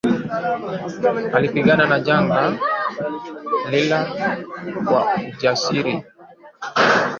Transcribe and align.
Alipigana 1.35 1.85
na 1.87 1.99
jangwa 1.99 2.57
lile 3.71 3.99
kwa 4.87 5.05
ujasiri 5.37 6.03